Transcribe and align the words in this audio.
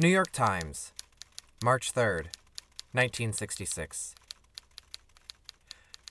New 0.00 0.08
York 0.08 0.32
Times, 0.32 0.92
March 1.62 1.92
3rd, 1.92 2.32
1966. 2.92 4.14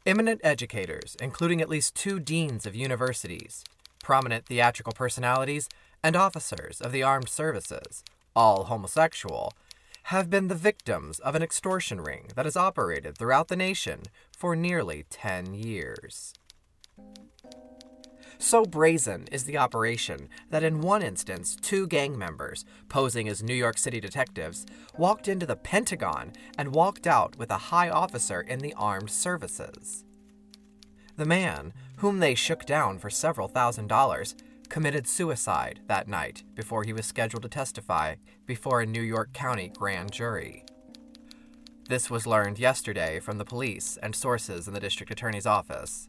Eminent 0.06 0.40
educators, 0.44 1.18
including 1.20 1.60
at 1.60 1.70
least 1.70 1.96
two 1.96 2.20
deans 2.20 2.68
of 2.68 2.76
universities, 2.76 3.64
prominent 4.04 4.46
theatrical 4.46 4.94
personalities, 4.94 5.68
and 6.04 6.16
officers 6.16 6.80
of 6.82 6.92
the 6.92 7.02
armed 7.02 7.30
services, 7.30 8.04
all 8.36 8.66
homosexual, 8.66 9.54
have 10.04 10.30
been 10.30 10.50
the 10.50 10.54
victims 10.54 11.18
of 11.18 11.34
an 11.34 11.42
extortion 11.42 12.00
ring 12.00 12.28
that 12.36 12.46
has 12.46 12.56
operated 12.56 13.18
throughout 13.18 13.48
the 13.48 13.56
nation 13.56 14.04
for 14.38 14.56
nearly 14.56 15.08
10 15.10 15.56
years. 15.56 16.36
So 18.42 18.64
brazen 18.64 19.28
is 19.34 19.44
the 19.44 19.58
operation 19.58 20.30
that 20.50 20.64
in 20.64 20.80
one 20.80 21.02
instance, 21.02 21.58
two 21.62 21.86
gang 21.88 22.18
members, 22.18 22.64
posing 22.88 23.28
as 23.28 23.44
New 23.44 23.54
York 23.54 23.78
City 23.78 24.00
detectives, 24.00 24.66
walked 24.98 25.28
into 25.28 25.46
the 25.46 25.58
Pentagon 25.58 26.32
and 26.58 26.74
walked 26.74 27.06
out 27.06 27.38
with 27.38 27.52
a 27.52 27.58
high 27.58 27.90
officer 27.90 28.40
in 28.40 28.60
the 28.60 28.74
armed 28.76 29.12
services. 29.12 30.06
The 31.18 31.26
man, 31.26 31.74
whom 31.98 32.20
they 32.20 32.34
shook 32.34 32.66
down 32.66 32.98
for 32.98 33.10
several 33.10 33.50
thousand 33.50 33.88
dollars, 33.88 34.36
committed 34.70 35.06
suicide 35.06 35.82
that 35.88 36.08
night 36.08 36.44
before 36.56 36.84
he 36.84 36.94
was 36.94 37.06
scheduled 37.06 37.44
to 37.44 37.50
testify 37.50 38.16
before 38.46 38.80
a 38.80 38.86
New 38.86 39.02
York 39.02 39.34
County 39.34 39.70
grand 39.78 40.14
jury. 40.14 40.64
This 41.90 42.10
was 42.10 42.26
learned 42.26 42.58
yesterday 42.58 43.20
from 43.20 43.38
the 43.38 43.46
police 43.46 43.98
and 44.02 44.16
sources 44.16 44.68
in 44.68 44.74
the 44.74 44.80
district 44.80 45.12
attorney's 45.12 45.46
office. 45.46 46.09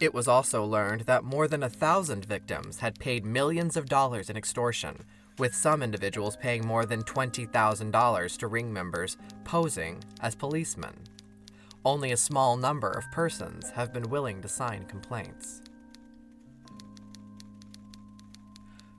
It 0.00 0.14
was 0.14 0.28
also 0.28 0.64
learned 0.64 1.02
that 1.02 1.24
more 1.24 1.48
than 1.48 1.64
a 1.64 1.68
thousand 1.68 2.24
victims 2.24 2.78
had 2.78 3.00
paid 3.00 3.24
millions 3.24 3.76
of 3.76 3.88
dollars 3.88 4.30
in 4.30 4.36
extortion, 4.36 5.04
with 5.38 5.54
some 5.54 5.82
individuals 5.82 6.36
paying 6.36 6.66
more 6.66 6.84
than 6.84 7.02
$20,000 7.02 8.38
to 8.38 8.46
ring 8.46 8.72
members 8.72 9.16
posing 9.44 10.02
as 10.20 10.34
policemen. 10.34 10.94
Only 11.84 12.12
a 12.12 12.16
small 12.16 12.56
number 12.56 12.90
of 12.90 13.10
persons 13.10 13.70
have 13.70 13.92
been 13.92 14.10
willing 14.10 14.40
to 14.42 14.48
sign 14.48 14.84
complaints. 14.84 15.62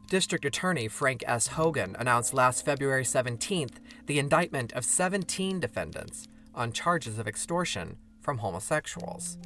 District 0.10 0.44
Attorney 0.44 0.88
Frank 0.88 1.24
S. 1.28 1.48
Hogan 1.48 1.96
announced 2.00 2.34
last 2.34 2.66
February 2.66 3.04
17th 3.04 3.76
the 4.08 4.18
indictment 4.18 4.74
of 4.74 4.84
17 4.84 5.60
defendants 5.60 6.28
on 6.56 6.72
charges 6.72 7.20
of 7.20 7.28
extortion 7.28 7.98
from 8.22 8.40
homosexuals, 8.40 9.38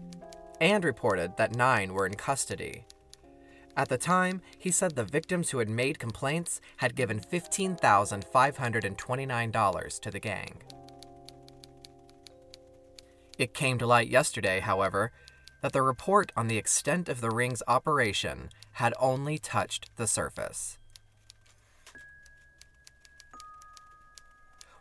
and 0.60 0.84
reported 0.84 1.38
that 1.38 1.56
nine 1.56 1.94
were 1.94 2.06
in 2.06 2.16
custody. 2.16 2.84
At 3.76 3.90
the 3.90 3.98
time, 3.98 4.44
he 4.58 4.70
said 4.70 4.96
the 4.96 5.04
victims 5.04 5.50
who 5.50 5.58
had 5.58 5.70
made 5.70 5.98
complaints 5.98 6.62
had 6.78 6.96
given 6.96 7.20
$15,529 7.20 10.00
to 10.00 10.12
the 10.12 10.20
gang. 10.20 10.62
It 13.38 13.56
came 13.56 13.78
to 13.80 13.88
light 13.88 14.10
yesterday, 14.10 14.60
however, 14.60 15.12
that 15.62 15.74
the 15.74 15.82
report 15.82 16.32
on 16.36 16.48
the 16.48 16.58
extent 16.58 17.10
of 17.10 17.20
the 17.22 17.32
ring's 17.32 17.64
operation 17.68 18.50
had 18.74 18.94
only 19.00 19.40
touched 19.40 19.90
the 19.96 20.06
surface. 20.08 20.78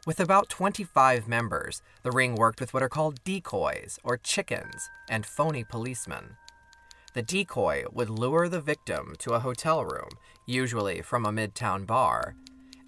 With 0.04 0.18
about 0.18 0.48
25 0.48 1.28
members, 1.28 1.80
the 2.02 2.10
ring 2.10 2.34
worked 2.34 2.60
with 2.60 2.74
what 2.74 2.82
are 2.82 2.88
called 2.88 3.22
decoys, 3.22 4.00
or 4.02 4.16
chickens, 4.16 4.90
and 5.08 5.24
phony 5.24 5.62
policemen. 5.62 6.36
The 7.14 7.22
decoy 7.22 7.84
would 7.92 8.10
lure 8.10 8.48
the 8.48 8.60
victim 8.60 9.14
to 9.18 9.34
a 9.34 9.38
hotel 9.38 9.84
room, 9.84 10.08
usually 10.44 11.02
from 11.02 11.24
a 11.24 11.30
midtown 11.30 11.86
bar, 11.86 12.34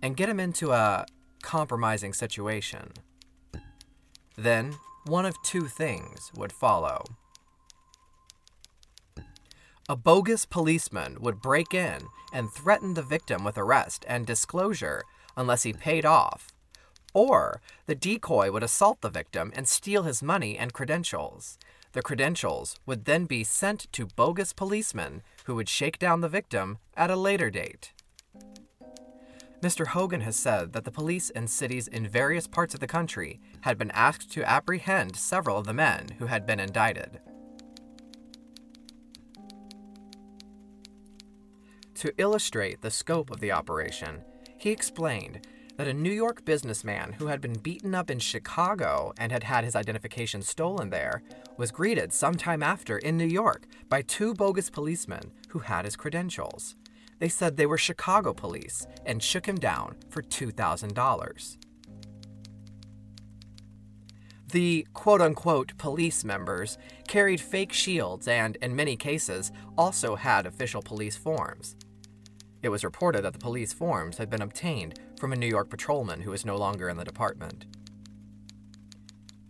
and 0.03 0.17
get 0.17 0.29
him 0.29 0.41
into 0.41 0.73
a 0.73 1.07
compromising 1.41 2.13
situation. 2.13 2.91
Then, 4.37 4.75
one 5.07 5.25
of 5.25 5.41
two 5.45 5.69
things 5.69 6.33
would 6.35 6.51
follow. 6.51 7.05
A 9.89 9.95
bogus 9.95 10.47
policeman 10.47 11.19
would 11.21 11.41
break 11.41 11.75
in 11.75 12.01
and 12.33 12.51
threaten 12.51 12.95
the 12.95 13.03
victim 13.03 13.45
with 13.45 13.57
arrest 13.57 14.05
and 14.09 14.27
disclosure 14.27 15.05
unless 15.37 15.63
he 15.63 15.73
paid 15.73 16.05
off. 16.05 16.54
Or 17.15 17.63
the 17.87 17.95
decoy 17.95 18.51
would 18.51 18.65
assault 18.65 19.01
the 19.01 19.09
victim 19.09 19.53
and 19.55 19.69
steal 19.69 20.03
his 20.03 20.23
money 20.23 20.59
and 20.59 20.73
credentials. 20.73 21.59
The 21.93 22.03
credentials 22.03 22.77
would 22.85 23.05
then 23.05 23.25
be 23.25 23.45
sent 23.45 23.91
to 23.93 24.07
bogus 24.07 24.53
policemen 24.53 25.23
who 25.45 25.55
would 25.55 25.69
shake 25.69 26.01
down 26.01 26.21
the 26.21 26.29
victim 26.29 26.79
at 26.97 27.11
a 27.11 27.17
later 27.17 27.51
date. 27.51 27.93
Mr. 29.63 29.87
Hogan 29.87 30.21
has 30.23 30.37
said 30.37 30.73
that 30.73 30.85
the 30.85 30.91
police 30.91 31.31
in 31.31 31.47
cities 31.47 31.89
in 31.89 32.07
various 32.07 32.47
parts 32.47 32.75
of 32.75 32.81
the 32.81 32.87
country 32.87 33.41
had 33.63 33.79
been 33.79 33.93
asked 33.93 34.31
to 34.33 34.45
apprehend 34.45 35.17
several 35.17 35.57
of 35.57 35.67
the 35.67 35.73
men 35.73 36.09
who 36.19 36.27
had 36.27 36.45
been 36.45 36.61
indicted. 36.61 37.21
To 41.95 42.13
illustrate 42.19 42.83
the 42.83 42.91
scope 42.91 43.31
of 43.31 43.41
the 43.41 43.53
operation, 43.53 44.23
he 44.59 44.71
explained 44.71 45.47
that 45.77 45.89
a 45.89 45.93
New 45.93 46.13
York 46.13 46.45
businessman 46.45 47.15
who 47.15 47.27
had 47.27 47.41
been 47.41 47.59
beaten 47.59 47.95
up 47.95 48.11
in 48.11 48.19
Chicago 48.19 49.13
and 49.19 49.33
had 49.33 49.45
had 49.45 49.65
his 49.65 49.75
identification 49.75 50.43
stolen 50.43 50.91
there 50.91 51.23
was 51.57 51.71
greeted 51.71 52.13
sometime 52.13 52.63
after 52.63 52.99
in 52.99 53.17
New 53.17 53.27
York 53.27 53.67
by 53.89 54.03
two 54.03 54.35
bogus 54.35 54.71
policemen 54.71 55.33
who 55.49 55.59
had 55.61 55.85
his 55.85 55.97
credentials. 55.97 56.77
They 57.19 57.29
said 57.29 57.57
they 57.57 57.67
were 57.67 57.79
Chicago 57.79 58.33
police 58.33 58.87
and 59.05 59.23
shook 59.23 59.47
him 59.47 59.57
down 59.57 59.97
for 60.11 60.23
$2,000. 60.23 61.57
The 64.53 64.87
quote 64.93 65.21
unquote 65.21 65.77
police 65.79 66.23
members 66.25 66.79
carried 67.09 67.41
fake 67.41 67.73
shields 67.73 68.29
and, 68.29 68.57
in 68.63 68.77
many 68.77 68.95
cases, 68.97 69.51
also 69.77 70.15
had 70.15 70.47
official 70.47 70.81
police 70.81 71.17
forms. 71.17 71.75
It 72.65 72.71
was 72.71 72.83
reported 72.83 73.23
that 73.25 73.35
the 73.35 73.39
police 73.39 73.75
forms 73.75 74.17
had 74.17 74.31
been 74.31 74.41
obtained 74.41 74.99
from 75.21 75.35
a 75.35 75.37
New 75.37 75.47
York 75.47 75.69
patrolman 75.69 76.23
who 76.23 76.31
was 76.31 76.47
no 76.47 76.57
longer 76.57 76.89
in 76.89 76.97
the 76.97 77.05
department. 77.05 77.67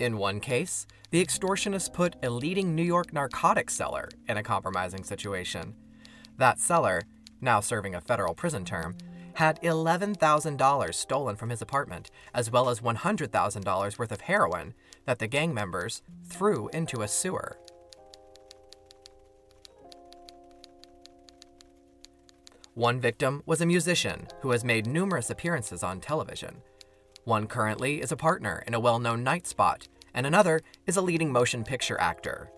In 0.00 0.19
one 0.19 0.41
case, 0.41 0.84
the 1.12 1.24
extortionists 1.24 1.92
put 1.92 2.16
a 2.24 2.28
leading 2.28 2.74
New 2.74 2.82
York 2.82 3.12
narcotics 3.12 3.72
seller 3.74 4.08
in 4.28 4.36
a 4.36 4.42
compromising 4.42 5.04
situation. 5.04 5.76
That 6.38 6.58
seller, 6.58 7.03
now 7.41 7.60
serving 7.60 7.94
a 7.94 8.00
federal 8.00 8.34
prison 8.34 8.64
term, 8.64 8.97
had 9.34 9.62
$11,000 9.62 10.92
stolen 10.92 11.36
from 11.36 11.50
his 11.50 11.62
apartment, 11.62 12.10
as 12.34 12.50
well 12.50 12.69
as 12.69 12.80
$100,000 12.80 13.98
worth 13.98 14.10
of 14.10 14.22
heroin 14.22 14.74
that 15.04 15.20
the 15.20 15.28
gang 15.28 15.54
members 15.54 16.03
threw 16.24 16.69
into 16.70 17.03
a 17.03 17.06
sewer. 17.06 17.58
One 22.74 22.98
victim 22.98 23.44
was 23.46 23.60
a 23.60 23.66
musician 23.66 24.26
who 24.40 24.50
has 24.50 24.64
made 24.64 24.84
numerous 24.84 25.30
appearances 25.30 25.84
on 25.84 26.00
television. 26.00 26.56
One 27.22 27.46
currently 27.46 28.00
is 28.00 28.10
a 28.10 28.16
partner 28.16 28.64
in 28.66 28.74
a 28.74 28.80
well 28.80 28.98
known 28.98 29.22
night 29.22 29.46
spot, 29.46 29.86
and 30.12 30.26
another 30.26 30.60
is 30.84 30.96
a 30.96 31.00
leading 31.00 31.30
motion 31.30 31.62
picture 31.62 32.00
actor. 32.00 32.50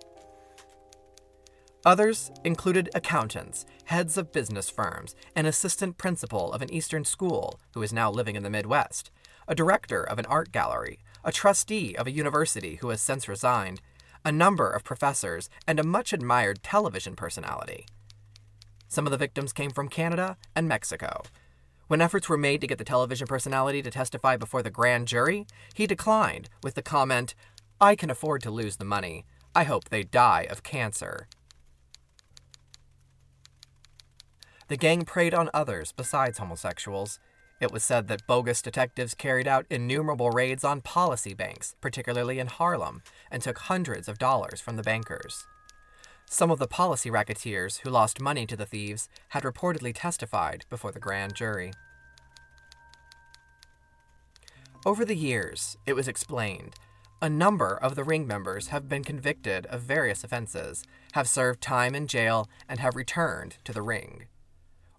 Others 1.84 2.30
included 2.44 2.88
accountants, 2.94 3.66
heads 3.84 4.16
of 4.16 4.32
business 4.32 4.70
firms, 4.70 5.14
an 5.36 5.44
assistant 5.44 5.98
principal 5.98 6.50
of 6.50 6.62
an 6.62 6.72
Eastern 6.72 7.04
school 7.04 7.60
who 7.74 7.82
is 7.82 7.92
now 7.92 8.10
living 8.10 8.36
in 8.36 8.42
the 8.42 8.48
Midwest, 8.48 9.10
a 9.46 9.54
director 9.54 10.02
of 10.02 10.18
an 10.18 10.26
art 10.26 10.50
gallery, 10.50 10.98
a 11.24 11.30
trustee 11.30 11.94
of 11.94 12.06
a 12.06 12.10
university 12.10 12.76
who 12.76 12.88
has 12.88 13.02
since 13.02 13.28
resigned, 13.28 13.82
a 14.24 14.32
number 14.32 14.70
of 14.70 14.82
professors, 14.82 15.50
and 15.66 15.78
a 15.78 15.84
much 15.84 16.14
admired 16.14 16.62
television 16.62 17.14
personality. 17.14 17.84
Some 18.88 19.06
of 19.06 19.10
the 19.10 19.18
victims 19.18 19.52
came 19.52 19.70
from 19.70 19.88
Canada 19.88 20.36
and 20.54 20.68
Mexico. 20.68 21.22
When 21.88 22.00
efforts 22.00 22.28
were 22.28 22.36
made 22.36 22.60
to 22.60 22.66
get 22.66 22.78
the 22.78 22.84
television 22.84 23.26
personality 23.26 23.80
to 23.82 23.90
testify 23.90 24.36
before 24.36 24.62
the 24.62 24.70
grand 24.70 25.06
jury, 25.06 25.46
he 25.74 25.86
declined 25.86 26.48
with 26.62 26.74
the 26.74 26.82
comment, 26.82 27.34
I 27.80 27.94
can 27.94 28.10
afford 28.10 28.42
to 28.42 28.50
lose 28.50 28.76
the 28.76 28.84
money. 28.84 29.24
I 29.54 29.64
hope 29.64 29.88
they 29.88 30.02
die 30.02 30.46
of 30.50 30.62
cancer. 30.62 31.28
The 34.68 34.76
gang 34.76 35.02
preyed 35.04 35.32
on 35.32 35.48
others 35.54 35.92
besides 35.92 36.38
homosexuals. 36.38 37.20
It 37.60 37.70
was 37.70 37.84
said 37.84 38.08
that 38.08 38.26
bogus 38.26 38.60
detectives 38.60 39.14
carried 39.14 39.46
out 39.46 39.64
innumerable 39.70 40.30
raids 40.30 40.64
on 40.64 40.80
policy 40.80 41.34
banks, 41.34 41.76
particularly 41.80 42.38
in 42.40 42.48
Harlem, 42.48 43.02
and 43.30 43.42
took 43.42 43.58
hundreds 43.58 44.08
of 44.08 44.18
dollars 44.18 44.60
from 44.60 44.76
the 44.76 44.82
bankers. 44.82 45.46
Some 46.28 46.50
of 46.50 46.58
the 46.58 46.66
policy 46.66 47.08
racketeers 47.08 47.78
who 47.78 47.90
lost 47.90 48.20
money 48.20 48.46
to 48.46 48.56
the 48.56 48.66
thieves 48.66 49.08
had 49.28 49.44
reportedly 49.44 49.92
testified 49.94 50.66
before 50.68 50.92
the 50.92 51.00
grand 51.00 51.34
jury. 51.34 51.72
Over 54.84 55.04
the 55.04 55.16
years, 55.16 55.76
it 55.86 55.94
was 55.94 56.08
explained, 56.08 56.74
a 57.22 57.30
number 57.30 57.76
of 57.76 57.94
the 57.94 58.04
ring 58.04 58.26
members 58.26 58.68
have 58.68 58.88
been 58.88 59.02
convicted 59.02 59.66
of 59.66 59.80
various 59.80 60.22
offenses, 60.22 60.84
have 61.12 61.28
served 61.28 61.62
time 61.62 61.94
in 61.94 62.06
jail, 62.06 62.48
and 62.68 62.78
have 62.78 62.94
returned 62.94 63.56
to 63.64 63.72
the 63.72 63.80
ring. 63.80 64.26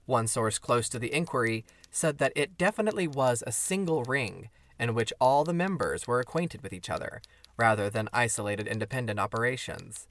One 0.06 0.28
source 0.28 0.58
close 0.58 0.90
to 0.90 1.00
the 1.00 1.14
inquiry 1.14 1.64
said 1.92 2.18
that 2.18 2.34
it 2.36 2.58
definitely 2.58 3.08
was 3.08 3.44
a 3.46 3.52
single 3.52 4.04
ring 4.04 4.50
in 4.80 4.96
which 4.96 5.14
all 5.20 5.44
the 5.44 5.54
members 5.54 6.08
were 6.08 6.20
acquainted 6.20 6.64
with 6.64 6.74
each 6.74 6.90
other, 6.90 7.22
rather 7.58 7.90
than 7.90 8.10
isolated 8.14 8.68
independent 8.68 9.20
operations. 9.20 10.08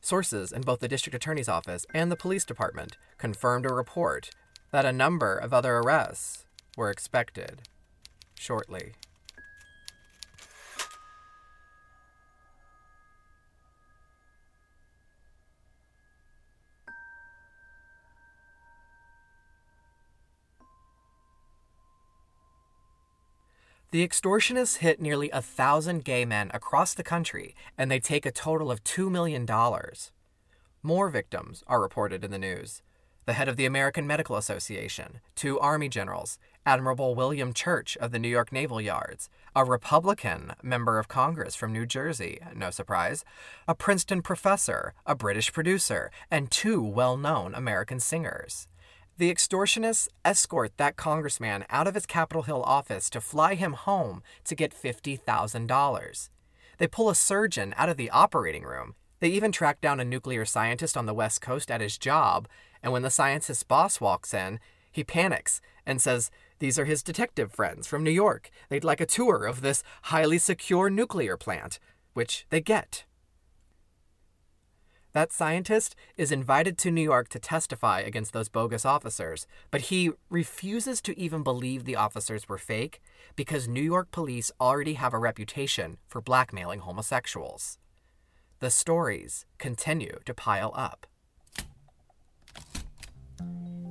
Sources 0.00 0.52
in 0.52 0.62
both 0.62 0.80
the 0.80 0.88
district 0.88 1.14
attorney's 1.14 1.48
office 1.48 1.84
and 1.92 2.10
the 2.10 2.16
police 2.16 2.44
department 2.44 2.96
confirmed 3.18 3.66
a 3.66 3.72
report 3.74 4.30
that 4.70 4.84
a 4.84 4.92
number 4.92 5.36
of 5.36 5.52
other 5.52 5.78
arrests 5.78 6.44
were 6.76 6.90
expected 6.90 7.62
shortly. 8.34 8.92
The 23.90 24.06
extortionists 24.06 24.78
hit 24.78 25.00
nearly 25.00 25.30
a 25.30 25.40
thousand 25.40 26.04
gay 26.04 26.26
men 26.26 26.50
across 26.52 26.92
the 26.92 27.02
country, 27.02 27.54
and 27.78 27.90
they 27.90 28.00
take 28.00 28.26
a 28.26 28.30
total 28.30 28.70
of 28.70 28.84
$2 28.84 29.10
million. 29.10 29.46
More 30.82 31.08
victims 31.08 31.64
are 31.66 31.80
reported 31.80 32.22
in 32.22 32.30
the 32.30 32.38
news. 32.38 32.82
The 33.24 33.32
head 33.32 33.48
of 33.48 33.56
the 33.56 33.64
American 33.64 34.06
Medical 34.06 34.36
Association, 34.36 35.20
two 35.34 35.58
Army 35.58 35.88
generals, 35.88 36.38
Admiral 36.66 37.14
William 37.14 37.54
Church 37.54 37.96
of 37.96 38.12
the 38.12 38.18
New 38.18 38.28
York 38.28 38.52
Naval 38.52 38.78
Yards, 38.78 39.30
a 39.56 39.64
Republican 39.64 40.52
member 40.62 40.98
of 40.98 41.08
Congress 41.08 41.54
from 41.54 41.72
New 41.72 41.86
Jersey, 41.86 42.40
no 42.54 42.70
surprise, 42.70 43.24
a 43.66 43.74
Princeton 43.74 44.20
professor, 44.20 44.92
a 45.06 45.14
British 45.14 45.50
producer, 45.50 46.10
and 46.30 46.50
two 46.50 46.82
well 46.82 47.16
known 47.16 47.54
American 47.54 48.00
singers. 48.00 48.68
The 49.18 49.34
extortionists 49.34 50.06
escort 50.24 50.76
that 50.76 50.94
congressman 50.94 51.64
out 51.70 51.88
of 51.88 51.96
his 51.96 52.06
Capitol 52.06 52.42
Hill 52.42 52.62
office 52.62 53.10
to 53.10 53.20
fly 53.20 53.56
him 53.56 53.72
home 53.72 54.22
to 54.44 54.54
get 54.54 54.72
$50,000. 54.72 56.28
They 56.78 56.86
pull 56.86 57.10
a 57.10 57.16
surgeon 57.16 57.74
out 57.76 57.88
of 57.88 57.96
the 57.96 58.10
operating 58.10 58.62
room. 58.62 58.94
They 59.18 59.30
even 59.30 59.50
track 59.50 59.80
down 59.80 59.98
a 59.98 60.04
nuclear 60.04 60.44
scientist 60.44 60.96
on 60.96 61.06
the 61.06 61.14
West 61.14 61.40
Coast 61.40 61.68
at 61.68 61.80
his 61.80 61.98
job, 61.98 62.46
and 62.80 62.92
when 62.92 63.02
the 63.02 63.10
scientist's 63.10 63.64
boss 63.64 64.00
walks 64.00 64.32
in, 64.32 64.60
he 64.92 65.02
panics 65.02 65.60
and 65.84 66.00
says 66.00 66.30
these 66.60 66.78
are 66.78 66.84
his 66.84 67.02
detective 67.02 67.50
friends 67.50 67.88
from 67.88 68.04
New 68.04 68.12
York. 68.12 68.50
They'd 68.68 68.84
like 68.84 69.00
a 69.00 69.06
tour 69.06 69.46
of 69.46 69.62
this 69.62 69.82
highly 70.02 70.38
secure 70.38 70.88
nuclear 70.90 71.36
plant, 71.36 71.80
which 72.14 72.46
they 72.50 72.60
get. 72.60 73.04
That 75.12 75.32
scientist 75.32 75.96
is 76.16 76.30
invited 76.30 76.76
to 76.78 76.90
New 76.90 77.02
York 77.02 77.28
to 77.30 77.38
testify 77.38 78.00
against 78.00 78.32
those 78.32 78.50
bogus 78.50 78.84
officers, 78.84 79.46
but 79.70 79.82
he 79.82 80.10
refuses 80.28 81.00
to 81.02 81.18
even 81.18 81.42
believe 81.42 81.84
the 81.84 81.96
officers 81.96 82.48
were 82.48 82.58
fake 82.58 83.00
because 83.34 83.66
New 83.66 83.82
York 83.82 84.10
police 84.10 84.52
already 84.60 84.94
have 84.94 85.14
a 85.14 85.18
reputation 85.18 85.96
for 86.06 86.20
blackmailing 86.20 86.80
homosexuals. 86.80 87.78
The 88.60 88.70
stories 88.70 89.46
continue 89.58 90.18
to 90.26 90.34
pile 90.34 90.72
up. 90.74 91.06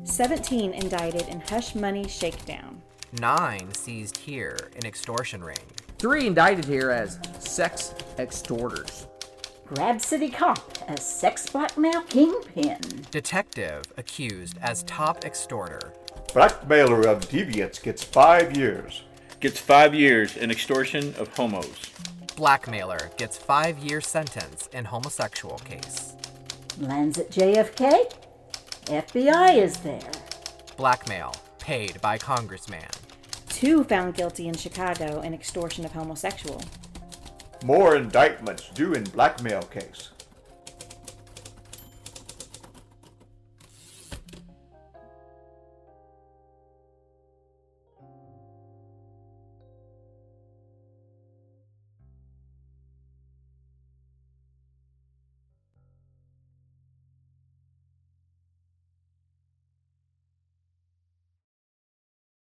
17 0.04 0.74
indicted 0.74 1.28
in 1.28 1.42
hush 1.42 1.74
money 1.74 2.08
shakedown. 2.08 2.82
Nine 3.20 3.74
seized 3.74 4.18
here 4.18 4.58
in 4.76 4.86
extortion 4.86 5.44
ring. 5.44 5.58
Three 5.98 6.28
indicted 6.28 6.66
here 6.66 6.92
as 6.92 7.20
sex 7.40 7.96
extorters. 8.20 9.08
Grab 9.74 10.00
City 10.00 10.30
Cop 10.30 10.78
as 10.88 11.06
sex 11.06 11.50
blackmail 11.50 12.02
kingpin. 12.04 12.80
Detective 13.12 13.84
accused 13.98 14.58
as 14.62 14.84
top 14.84 15.26
extorter. 15.26 15.94
Blackmailer 16.34 17.02
of 17.06 17.28
deviants 17.28 17.84
gets 17.84 18.02
five 18.02 18.56
years. 18.56 19.04
Gets 19.42 19.60
five 19.60 19.94
years 19.94 20.38
in 20.38 20.52
extortion 20.52 21.14
of 21.16 21.28
homos. 21.36 21.92
Blackmailer 22.38 23.12
gets 23.18 23.38
five 23.38 23.78
year 23.80 24.00
sentence 24.00 24.70
in 24.72 24.86
homosexual 24.86 25.58
case. 25.60 26.14
Lands 26.80 27.18
at 27.18 27.30
JFK. 27.30 28.14
FBI 28.86 29.58
is 29.58 29.78
there. 29.80 30.12
Blackmail 30.78 31.36
paid 31.60 32.00
by 32.00 32.18
congressman. 32.18 32.88
Two 33.50 33.84
found 33.84 34.16
guilty 34.16 34.48
in 34.48 34.56
Chicago 34.56 35.20
in 35.22 35.34
extortion 35.34 35.84
of 35.84 35.92
homosexual. 35.92 36.62
More 37.64 37.96
indictments 37.96 38.70
due 38.70 38.94
in 38.94 39.04
blackmail 39.04 39.64
case. 39.64 40.12